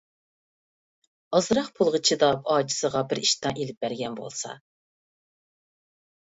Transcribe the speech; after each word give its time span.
ئازراق 1.37 1.69
پۇلغا 1.79 2.01
چىداپ 2.09 2.49
ئاچىسىغا 2.55 3.03
بىر 3.11 3.21
ئىشتان 3.25 3.61
ئېلىپ 3.61 3.87
بەرگەن 3.87 4.17
بولسا. 4.23 4.57